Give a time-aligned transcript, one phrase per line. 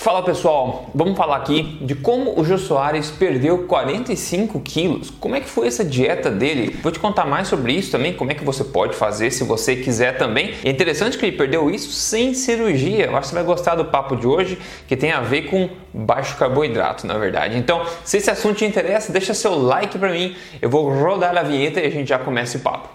[0.00, 5.10] Fala pessoal, vamos falar aqui de como o Jô Soares perdeu 45 quilos.
[5.10, 6.74] Como é que foi essa dieta dele?
[6.82, 9.76] Vou te contar mais sobre isso também, como é que você pode fazer se você
[9.76, 10.54] quiser também.
[10.64, 13.08] É interessante que ele perdeu isso sem cirurgia.
[13.08, 14.58] Eu acho que você vai gostar do papo de hoje,
[14.88, 17.58] que tem a ver com baixo carboidrato, na verdade.
[17.58, 20.34] Então, se esse assunto te interessa, deixa seu like para mim.
[20.62, 22.88] Eu vou rodar a vinheta e a gente já começa o papo.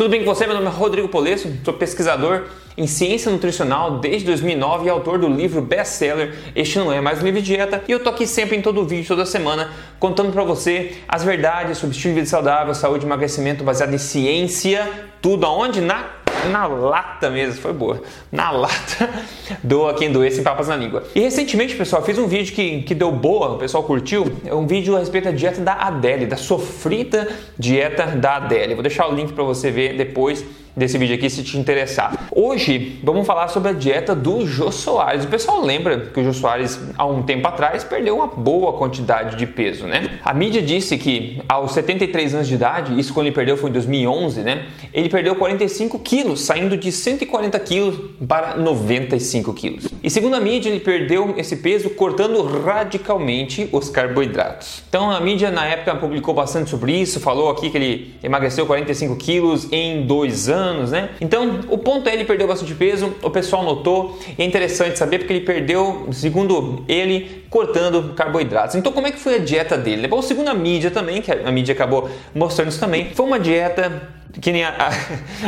[0.00, 0.46] Tudo bem com você?
[0.46, 5.28] Meu nome é Rodrigo Polesso, sou pesquisador em ciência nutricional desde 2009 e autor do
[5.28, 7.84] livro best-seller Este Não É Mais Um Livro de Dieta.
[7.86, 11.76] E eu tô aqui sempre em todo vídeo, toda semana, contando para você as verdades
[11.76, 14.88] sobre estilo de vida saudável, saúde e emagrecimento baseado em ciência,
[15.20, 15.82] tudo aonde?
[15.82, 16.02] Na
[16.48, 18.02] na lata mesmo, foi boa.
[18.30, 19.10] Na lata,
[19.62, 21.04] doa quem doer sem papas na língua.
[21.14, 24.32] E recentemente, pessoal, fiz um vídeo que, que deu boa, o pessoal curtiu.
[24.44, 28.74] É um vídeo a respeito da dieta da Adele, da sofrida dieta da Adele.
[28.74, 30.44] Vou deixar o link para você ver depois
[30.76, 32.28] desse vídeo aqui se te interessar.
[32.30, 35.24] Hoje vamos falar sobre a dieta do Jô Soares.
[35.24, 39.36] O pessoal lembra que o Jô Soares há um tempo atrás perdeu uma boa quantidade
[39.36, 40.18] de peso, né?
[40.24, 43.72] A mídia disse que aos 73 anos de idade, isso quando ele perdeu foi em
[43.72, 44.66] 2011, né?
[44.92, 49.88] Ele perdeu 45 quilos, saindo de 140 quilos para 95 quilos.
[50.02, 54.82] E segundo a mídia, ele perdeu esse peso cortando radicalmente os carboidratos.
[54.88, 59.16] Então a mídia na época publicou bastante sobre isso, falou aqui que ele emagreceu 45
[59.16, 61.10] quilos em dois anos anos, né?
[61.20, 65.18] Então, o ponto é ele perdeu bastante peso, o pessoal notou, e é interessante saber
[65.18, 68.76] porque ele perdeu, segundo ele, cortando carboidratos.
[68.76, 70.06] Então, como é que foi a dieta dele?
[70.06, 74.20] Bom, segundo a mídia também, que a mídia acabou mostrando isso também, foi uma dieta
[74.40, 74.90] que nem a, a,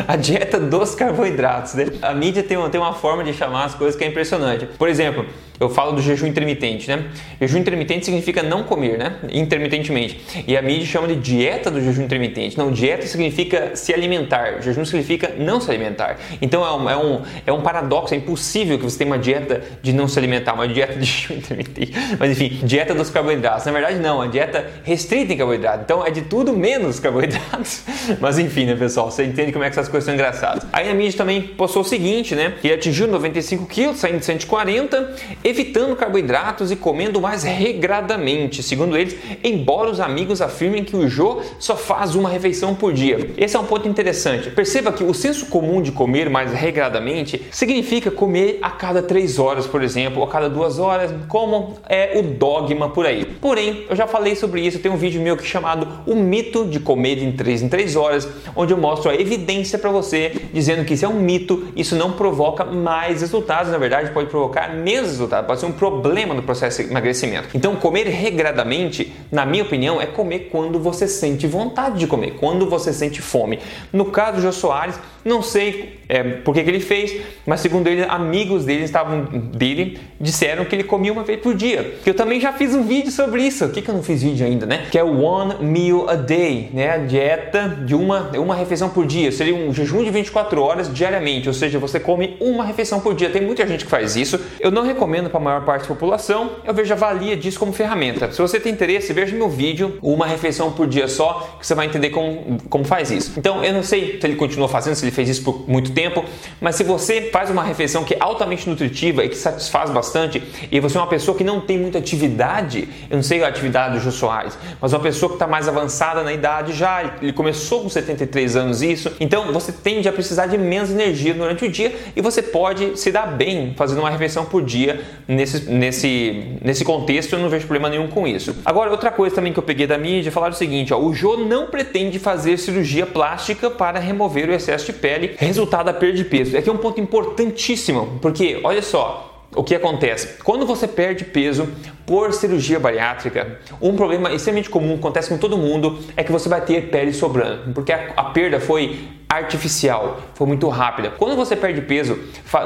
[0.15, 1.75] a, dieta dos carboidratos.
[1.75, 1.87] Né?
[2.01, 4.67] A mídia tem uma, tem uma forma de chamar as coisas que é impressionante.
[4.67, 5.27] Por exemplo,
[5.61, 7.05] eu falo do jejum intermitente, né?
[7.41, 9.17] Jejum intermitente significa não comer, né?
[9.31, 10.45] Intermitentemente.
[10.47, 12.59] E a mídia chama de dieta do jejum intermitente.
[12.59, 14.61] Não, dieta significa se alimentar.
[14.61, 15.02] Jejum significa
[15.39, 16.19] não se alimentar.
[16.41, 19.63] Então é um, é um, é um paradoxo, é impossível que você tenha uma dieta
[19.83, 21.29] de não se alimentar, uma dieta de.
[22.19, 23.65] Mas enfim, dieta dos carboidratos.
[23.67, 25.83] Na verdade, não, a dieta restrita em carboidratos.
[25.85, 27.83] Então é de tudo menos carboidratos.
[28.21, 29.11] Mas enfim, né, pessoal?
[29.11, 30.67] Você entende como é que essas coisas são engraçadas.
[30.73, 32.55] Aí a mídia também postou o seguinte, né?
[32.61, 35.13] Que ele atingiu 95 quilos, saindo de 140
[35.45, 41.43] evitando carboidratos e comendo mais regradamente, segundo eles, embora os amigos afirmem que o Jô
[41.59, 43.31] só faz uma refeição por dia.
[43.37, 44.51] Esse é um ponto interessante.
[44.51, 49.67] Perceba que o senso comum de comer mais regradamente significa comer a cada 3 horas,
[49.67, 53.25] por exemplo, ou a cada 2 horas, como é o dogma por aí.
[53.25, 56.79] Porém, eu já falei sobre isso, tem um vídeo meu aqui chamado O Mito de
[56.81, 60.95] Comer em 3 em 3 horas, onde eu mostro a evidência para você dizendo que
[60.95, 65.47] isso é um mito, isso não provoca mais resultados, na verdade pode provocar menos resultados
[65.47, 67.49] pode ser um problema no processo de emagrecimento.
[67.55, 72.69] Então, comer regradamente, na minha opinião, é comer quando você sente vontade de comer, quando
[72.69, 73.59] você sente fome.
[73.93, 77.87] No caso do Jô Soares, não sei é, por que, que ele fez, mas segundo
[77.87, 81.95] ele, amigos dele estavam dele disseram que ele comia uma vez por dia.
[82.05, 83.65] Eu também já fiz um vídeo sobre isso.
[83.65, 84.87] O que, que eu não fiz vídeo ainda, né?
[84.91, 86.91] Que é o One Meal a Day, né?
[86.91, 89.31] A dieta de uma, uma refeição por dia.
[89.33, 93.31] Seria um jejum de 24 horas diariamente, ou seja, você come uma refeição por dia.
[93.31, 94.41] Tem muita gente que faz isso.
[94.61, 96.51] Eu não recomendo para a maior parte da população.
[96.65, 98.31] Eu vejo a valia disso como ferramenta.
[98.33, 101.87] Se você tem interesse, veja meu vídeo, uma refeição por dia só, que você vai
[101.87, 103.33] entender como, como faz isso.
[103.37, 106.25] Então, eu não sei se ele continua fazendo, se ele fez isso por muito tempo,
[106.61, 110.81] mas se você faz uma refeição que é altamente nutritiva e que satisfaz bastante, e
[110.81, 114.01] você é uma pessoa que não tem muita atividade, eu não sei a atividade do
[114.01, 117.89] Jô Soares, mas uma pessoa que está mais avançada na idade já, ele começou com
[117.89, 122.21] 73 anos isso, então você tende a precisar de menos energia durante o dia e
[122.21, 127.39] você pode se dar bem fazendo uma refeição por dia nesse, nesse, nesse contexto, eu
[127.39, 128.57] não vejo problema nenhum com isso.
[128.65, 131.37] Agora, outra coisa também que eu peguei da mídia, falar o seguinte, ó, o Jô
[131.37, 136.25] não pretende fazer cirurgia plástica para remover o excesso de pele, resultado da perda de
[136.25, 136.57] peso.
[136.57, 140.43] Aqui é um ponto importantíssimo, porque olha só, o que acontece?
[140.43, 141.69] Quando você perde peso
[142.07, 146.63] por cirurgia bariátrica, um problema extremamente comum, acontece com todo mundo, é que você vai
[146.63, 148.99] ter pele sobrando, porque a, a perda foi
[149.33, 151.11] artificial, foi muito rápida.
[151.11, 152.19] Quando você perde peso,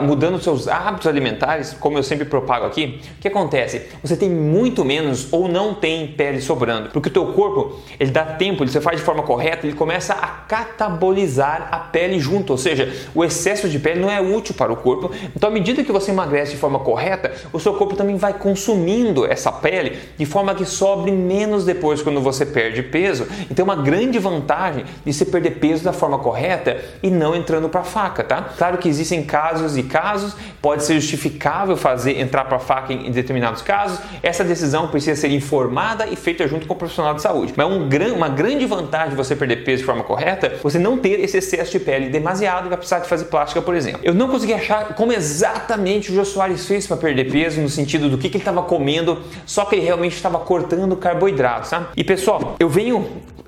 [0.03, 3.87] mudando seus hábitos alimentares, como eu sempre propago aqui, o que acontece?
[4.03, 8.25] Você tem muito menos ou não tem pele sobrando, porque o teu corpo, ele dá
[8.25, 12.59] tempo, ele você faz de forma correta, ele começa a catabolizar a pele junto, ou
[12.59, 15.11] seja, o excesso de pele não é útil para o corpo.
[15.37, 19.25] Então, à medida que você emagrece de forma correta, o seu corpo também vai consumindo
[19.25, 23.27] essa pele de forma que sobre menos depois quando você perde peso.
[23.51, 27.69] Então, uma grande vantagem de se perder peso da forma correta correta e não entrando
[27.69, 28.51] para faca, tá?
[28.57, 33.63] Claro que existem casos e casos, pode ser justificável fazer entrar para faca em, determinados
[33.63, 33.99] casos.
[34.23, 37.53] Essa decisão precisa ser informada e feita junto com o profissional de saúde.
[37.57, 40.99] Mas um gran, uma grande vantagem de você perder peso de forma correta, você não
[40.99, 44.01] ter esse excesso de pele demasiado e vai precisar de fazer plástica, por exemplo.
[44.03, 48.09] Eu não consegui achar como exatamente o Jô Soares fez para perder peso no sentido
[48.09, 51.91] do que, que ele estava comendo, só que ele realmente estava cortando carboidratos, tá?
[51.97, 53.07] E pessoal, eu venho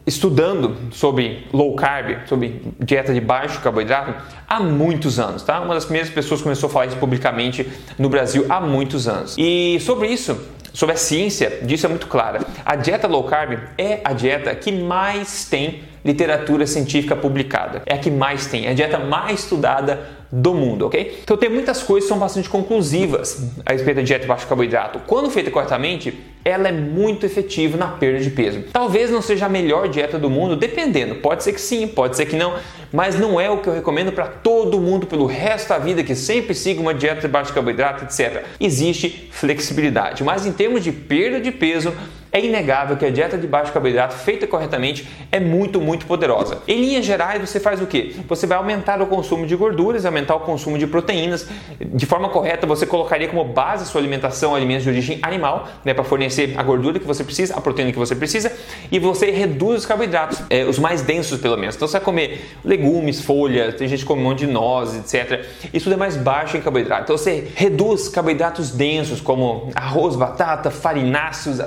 [0.09, 4.15] estudando sobre low carb, sobre dieta de baixo carboidrato
[4.49, 5.61] há muitos anos, tá?
[5.61, 7.69] Uma das primeiras pessoas começou a falar isso publicamente
[7.99, 9.37] no Brasil há muitos anos.
[9.39, 10.41] E sobre isso,
[10.73, 12.41] sobre a ciência disso é muito clara.
[12.65, 17.83] A dieta low carb é a dieta que mais tem literatura científica publicada.
[17.87, 21.21] É a que mais tem, é a dieta mais estudada do mundo, ok?
[21.23, 25.01] Então tem muitas coisas que são bastante conclusivas a respeito da dieta de baixo carboidrato.
[25.07, 28.65] Quando feita corretamente, ela é muito efetiva na perda de peso.
[28.73, 31.17] Talvez não seja a melhor dieta do mundo, dependendo.
[31.17, 32.55] Pode ser que sim, pode ser que não,
[32.93, 36.15] mas não é o que eu recomendo para todo mundo pelo resto da vida que
[36.15, 38.45] sempre siga uma dieta de baixo carboidrato, etc.
[38.61, 41.93] Existe flexibilidade, mas em termos de perda de peso,
[42.33, 46.59] é inegável que a dieta de baixo carboidrato feita corretamente é muito, muito poderosa.
[46.67, 48.17] Em linhas gerais, você faz o que?
[48.29, 51.47] Você vai aumentar o consumo de gorduras, aumentar o consumo de proteínas.
[51.81, 55.95] De forma correta, você colocaria como base a sua alimentação alimentos de origem animal, né,
[55.95, 58.53] para fornecer a gordura que você precisa, a proteína que você precisa,
[58.91, 61.77] e você reduz os carboidratos, é, os mais densos pelo menos.
[61.77, 65.45] Então você vai comer legumes, folhas, tem gente que come um monte de nozes, etc.
[65.73, 67.05] Isso tudo é mais baixo em carboidrato.
[67.05, 71.61] Então você reduz carboidratos densos como arroz, batata, farináceos,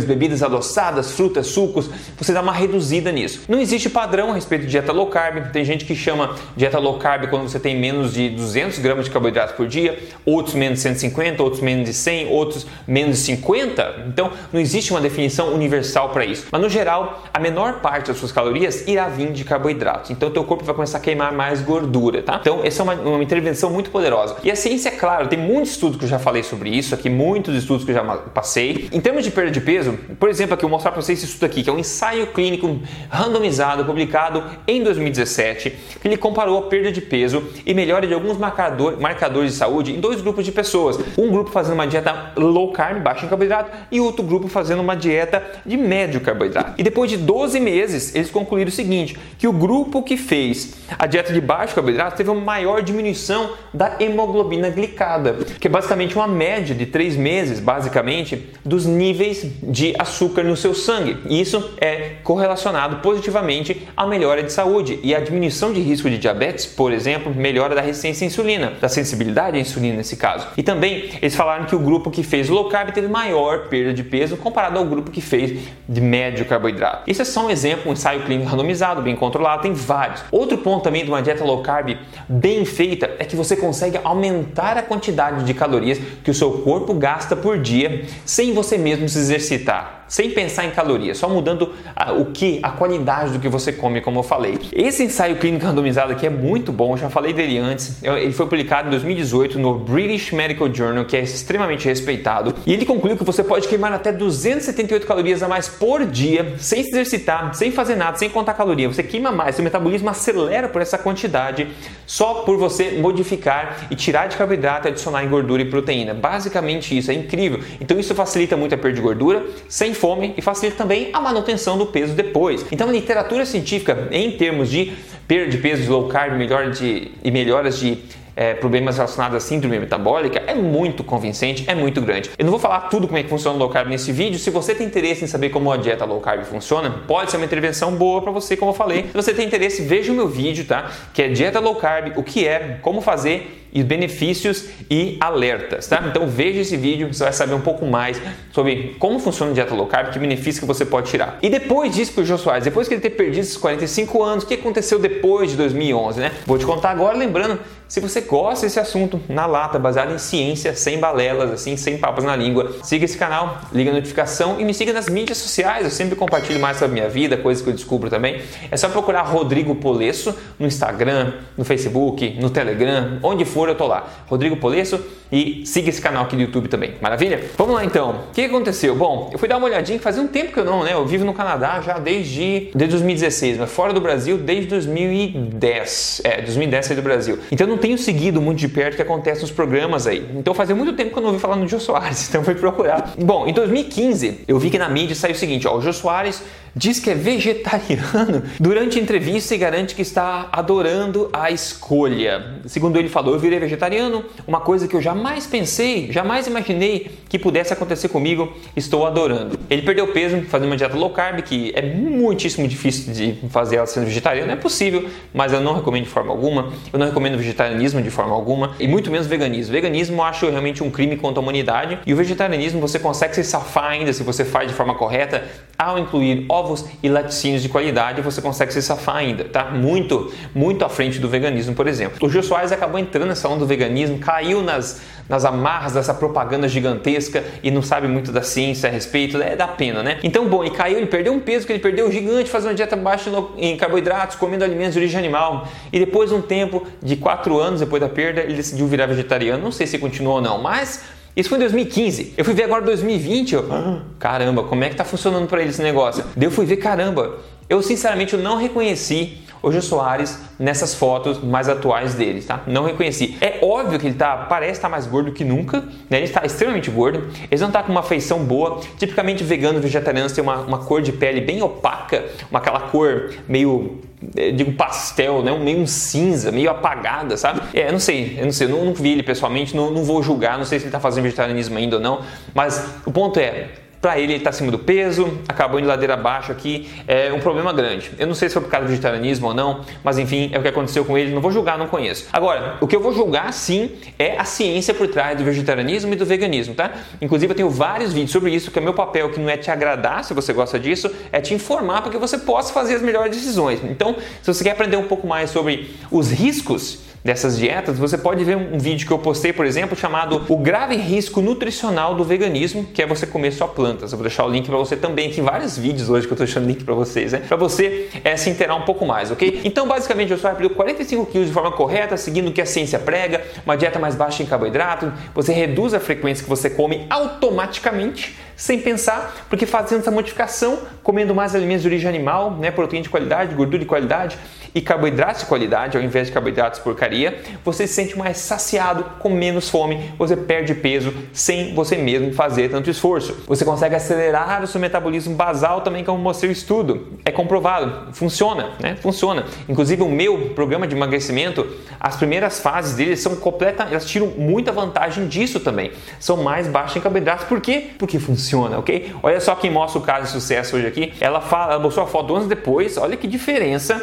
[0.00, 3.42] açúcares bebidas adoçadas, frutas, sucos, você dá uma reduzida nisso.
[3.48, 5.50] Não existe padrão a respeito de dieta low carb.
[5.52, 9.10] Tem gente que chama dieta low carb quando você tem menos de 200 gramas de
[9.10, 14.04] carboidrato por dia, outros menos de 150, outros menos de 100, outros menos de 50.
[14.08, 16.46] Então, não existe uma definição universal para isso.
[16.50, 20.10] Mas no geral, a menor parte das suas calorias irá vir de carboidratos.
[20.10, 22.38] Então, teu corpo vai começar a queimar mais gordura, tá?
[22.40, 24.36] Então, essa é uma, uma intervenção muito poderosa.
[24.42, 27.08] E a ciência, é claro, tem muitos estudos que eu já falei sobre isso aqui,
[27.08, 28.88] muitos estudos que eu já passei.
[28.92, 31.26] Em termos de perda de peso, por exemplo, aqui eu vou mostrar para vocês esse
[31.26, 35.70] estudo aqui, que é um ensaio clínico randomizado publicado em 2017,
[36.00, 39.92] que ele comparou a perda de peso e melhora de alguns marcador, marcadores de saúde
[39.92, 40.98] em dois grupos de pessoas.
[41.16, 44.96] Um grupo fazendo uma dieta low carb, baixa em carboidrato, e outro grupo fazendo uma
[44.96, 46.74] dieta de médio carboidrato.
[46.78, 51.06] E depois de 12 meses, eles concluíram o seguinte, que o grupo que fez a
[51.06, 56.28] dieta de baixo carboidrato teve uma maior diminuição da hemoglobina glicada, que é basicamente uma
[56.28, 61.16] média de 3 meses, basicamente, dos níveis de de açúcar no seu sangue.
[61.26, 66.18] E isso é correlacionado positivamente à melhora de saúde e a diminuição de risco de
[66.18, 70.48] diabetes, por exemplo, melhora da resistência à insulina, da sensibilidade à insulina nesse caso.
[70.54, 74.04] E também eles falaram que o grupo que fez low carb teve maior perda de
[74.04, 77.10] peso comparado ao grupo que fez de médio carboidrato.
[77.10, 80.22] Isso é só um exemplo, um ensaio clínico randomizado, bem controlado, tem vários.
[80.30, 81.96] Outro ponto também de uma dieta low carb
[82.28, 86.92] bem feita é que você consegue aumentar a quantidade de calorias que o seu corpo
[86.92, 89.99] gasta por dia sem você mesmo se exercitar 있다.
[90.10, 94.00] Sem pensar em calorias, só mudando a, o que, a qualidade do que você come,
[94.00, 94.58] como eu falei.
[94.72, 98.02] Esse ensaio clínico randomizado aqui é muito bom, eu já falei dele antes.
[98.02, 102.84] Ele foi publicado em 2018 no British Medical Journal, que é extremamente respeitado, e ele
[102.84, 107.54] concluiu que você pode queimar até 278 calorias a mais por dia, sem se exercitar,
[107.54, 108.88] sem fazer nada, sem contar caloria.
[108.88, 111.68] Você queima mais, seu metabolismo acelera por essa quantidade
[112.04, 116.12] só por você modificar e tirar de carboidrato e adicionar em gordura e proteína.
[116.12, 117.60] Basicamente isso, é incrível.
[117.80, 121.76] Então isso facilita muito a perda de gordura, sem fome e facilita também a manutenção
[121.76, 122.64] do peso depois.
[122.72, 124.92] Então, a literatura científica em termos de
[125.28, 127.98] perda de peso low carb melhor de, e melhoras de
[128.34, 132.30] é, problemas relacionados à síndrome metabólica é muito convincente, é muito grande.
[132.38, 134.38] Eu não vou falar tudo como é que funciona o low carb nesse vídeo.
[134.38, 137.44] Se você tem interesse em saber como a dieta low carb funciona, pode ser uma
[137.44, 139.02] intervenção boa para você, como eu falei.
[139.08, 140.90] Se você tem interesse, veja o meu vídeo, tá?
[141.12, 146.02] Que é dieta low carb, o que é, como fazer e benefícios e alertas, tá?
[146.08, 148.20] Então veja esse vídeo, você vai saber um pouco mais
[148.52, 151.38] sobre como funciona a dieta low carb, que benefícios que você pode tirar.
[151.42, 154.46] E depois disso para o Soares, depois que ele ter perdido esses 45 anos, o
[154.46, 156.32] que aconteceu depois de 2011, né?
[156.46, 157.58] Vou te contar agora, lembrando,
[157.90, 162.22] se você gosta desse assunto na lata, baseado em ciência, sem balelas, assim, sem papas
[162.22, 165.84] na língua, siga esse canal, liga a notificação e me siga nas mídias sociais.
[165.84, 168.42] Eu sempre compartilho mais sobre a minha vida, coisas que eu descubro também.
[168.70, 173.74] É só procurar Rodrigo Polesso no Instagram, no Facebook, no Telegram, onde for for, eu
[173.74, 174.08] tô lá.
[174.26, 174.98] Rodrigo Polesso
[175.30, 176.94] e siga esse canal aqui do YouTube também.
[177.00, 177.44] Maravilha?
[177.56, 178.24] Vamos lá então.
[178.30, 178.96] O que aconteceu?
[178.96, 180.94] Bom, eu fui dar uma olhadinha, fazia um tempo que eu não, né?
[180.94, 186.22] Eu vivo no Canadá já desde, desde 2016, mas fora do Brasil desde 2010.
[186.24, 187.38] É, 2010 saí do Brasil.
[187.52, 190.26] Então eu não tenho seguido muito de perto o que acontece nos programas aí.
[190.34, 193.12] Então fazia muito tempo que eu não ouvi falar no Jô Soares, então fui procurar.
[193.18, 196.42] Bom, em 2015 eu vi que na mídia saiu o seguinte, ó, o Jô Soares
[196.74, 198.42] diz que é vegetariano.
[198.58, 202.60] Durante entrevista, ele garante que está adorando a escolha.
[202.66, 207.38] Segundo ele falou, eu virei vegetariano, uma coisa que eu jamais pensei, jamais imaginei que
[207.38, 209.58] pudesse acontecer comigo, estou adorando.
[209.68, 213.86] Ele perdeu peso fazendo uma dieta low carb, que é muitíssimo difícil de fazer ela
[213.86, 216.72] sendo vegetariano, é possível, mas eu não recomendo de forma alguma.
[216.92, 219.72] Eu não recomendo vegetarianismo de forma alguma e muito menos veganismo.
[219.72, 223.44] Veganismo eu acho realmente um crime contra a humanidade e o vegetarianismo você consegue se
[223.44, 225.44] safar ainda se você faz de forma correta
[225.78, 229.64] ao incluir ovos e laticínios de qualidade, você consegue se safar ainda, tá?
[229.70, 232.18] Muito, muito à frente do veganismo, por exemplo.
[232.20, 236.68] O Gil Soares acabou entrando nessa onda do veganismo, caiu nas, nas amarras dessa propaganda
[236.68, 240.18] gigantesca e não sabe muito da ciência a respeito, é da pena, né?
[240.22, 243.30] Então, bom, e caiu, ele perdeu um peso que ele perdeu gigante fazendo dieta baixa
[243.56, 245.66] em carboidratos, comendo alimentos de origem animal.
[245.92, 249.62] E depois de um tempo, de quatro anos depois da perda, ele decidiu virar vegetariano.
[249.62, 251.02] Não sei se continuou ou não, mas
[251.36, 252.34] isso foi em 2015.
[252.36, 255.70] Eu fui ver agora 2020, eu, ah, caramba, como é que tá funcionando para ele
[255.70, 256.24] esse negócio?
[256.36, 261.42] Daí eu fui ver, caramba, eu sinceramente eu não reconheci o Jô Soares nessas fotos
[261.42, 262.62] mais atuais dele, tá?
[262.66, 263.36] Não reconheci.
[263.40, 266.18] É óbvio que ele tá, parece estar tá mais gordo que nunca, né?
[266.18, 267.28] Ele está extremamente gordo.
[267.50, 268.80] Ele não tá com uma feição boa.
[268.98, 274.00] Tipicamente vegano, vegetariano tem uma, uma cor de pele bem opaca, uma aquela cor meio
[274.36, 275.56] eh, digo pastel, né?
[275.58, 277.62] meio cinza, meio apagada, sabe?
[277.72, 280.22] É, não sei, eu não sei, eu não, não vi ele pessoalmente, não, não vou
[280.22, 282.20] julgar, não sei se ele está fazendo vegetarianismo ainda ou não,
[282.54, 283.68] mas o ponto é,
[284.00, 287.72] para ele, ele está acima do peso, acabou indo ladeira abaixo aqui, é um problema
[287.72, 288.10] grande.
[288.18, 290.62] Eu não sei se foi por causa do vegetarianismo ou não, mas enfim, é o
[290.62, 292.26] que aconteceu com ele, não vou julgar, não conheço.
[292.32, 296.16] Agora, o que eu vou julgar sim é a ciência por trás do vegetarianismo e
[296.16, 296.92] do veganismo, tá?
[297.20, 299.70] Inclusive eu tenho vários vídeos sobre isso, que é meu papel que não é te
[299.70, 303.36] agradar, se você gosta disso, é te informar para que você possa fazer as melhores
[303.36, 303.80] decisões.
[303.84, 308.42] Então, se você quer aprender um pouco mais sobre os riscos dessas dietas, você pode
[308.44, 312.84] ver um vídeo que eu postei, por exemplo, chamado O Grave Risco Nutricional do Veganismo,
[312.84, 314.12] que é você comer só plantas.
[314.12, 315.30] Eu vou deixar o link para você também.
[315.30, 317.42] Tem vários vídeos hoje que eu estou deixando link para vocês, né?
[317.46, 319.60] Para você é, se inteirar um pouco mais, ok?
[319.64, 322.98] Então, basicamente, eu só perdeu 45 quilos de forma correta, seguindo o que a ciência
[322.98, 328.36] prega, uma dieta mais baixa em carboidrato, você reduz a frequência que você come automaticamente
[328.60, 333.08] sem pensar, porque fazendo essa modificação, comendo mais alimentos de origem animal, né, proteína de
[333.08, 334.36] qualidade, gordura de qualidade
[334.74, 336.78] e carboidratos de qualidade, ao invés de carboidratos
[337.10, 342.32] porcaria, você se sente mais saciado, com menos fome, você perde peso sem você mesmo
[342.32, 343.44] fazer tanto esforço.
[343.46, 347.18] Você consegue acelerar o seu metabolismo basal também, como mostrei o estudo.
[347.24, 348.96] É comprovado, funciona, né?
[348.96, 349.44] Funciona.
[349.68, 351.66] Inclusive o meu programa de emagrecimento,
[351.98, 355.92] as primeiras fases dele são completas, elas tiram muita vantagem disso também.
[356.18, 357.46] São mais baixas em carboidratos.
[357.46, 357.90] Por quê?
[357.98, 359.14] Porque funciona funciona, ok?
[359.22, 361.12] Olha só quem mostra o caso de sucesso hoje aqui.
[361.20, 364.02] Ela, fala, ela mostrou a foto anos depois, olha que diferença.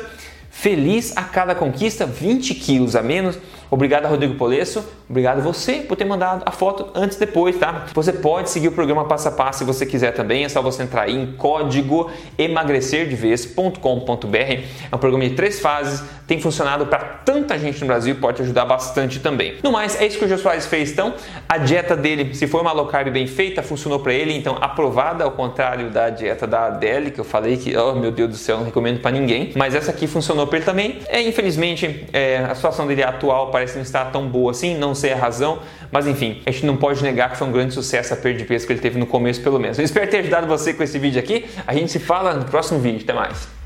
[0.60, 3.38] Feliz a cada conquista, 20 quilos a menos
[3.70, 7.86] Obrigado Rodrigo Polesso, obrigado você por ter mandado a foto antes e depois, tá?
[7.94, 10.84] Você pode seguir o programa passo a passo se você quiser também, é só você
[10.84, 14.38] entrar em código emagrecerdevez.com.br.
[14.38, 18.42] É um programa de três fases, tem funcionado para tanta gente no Brasil e pode
[18.42, 19.56] ajudar bastante também.
[19.64, 21.14] No mais, é isso que o Jô Soares fez, então.
[21.48, 25.24] A dieta dele, se for uma low carb bem feita, funcionou para ele, então aprovada,
[25.24, 28.58] ao contrário da dieta da Adele, que eu falei que, oh meu Deus do céu,
[28.58, 31.00] não recomendo para ninguém, mas essa aqui funcionou para ele também.
[31.08, 35.14] É, infelizmente, é, a situação dele atual parece não estar tão boa assim, não sei
[35.14, 35.60] a razão,
[35.92, 38.46] mas enfim, a gente não pode negar que foi um grande sucesso a perda de
[38.46, 39.80] peso que ele teve no começo, pelo menos.
[39.80, 41.46] Eu espero ter ajudado você com esse vídeo aqui.
[41.66, 43.02] A gente se fala no próximo vídeo.
[43.04, 43.57] Até mais.